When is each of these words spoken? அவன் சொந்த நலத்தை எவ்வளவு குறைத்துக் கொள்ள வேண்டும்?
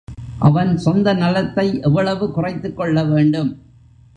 அவன் 0.39 0.77
சொந்த 0.77 1.13
நலத்தை 1.13 1.79
எவ்வளவு 1.81 2.31
குறைத்துக் 2.31 2.77
கொள்ள 2.77 3.03
வேண்டும்? 3.03 3.51